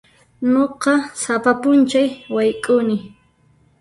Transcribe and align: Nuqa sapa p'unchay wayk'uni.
Nuqa 0.51 0.93
sapa 1.21 1.51
p'unchay 1.61 2.07
wayk'uni. 2.35 2.97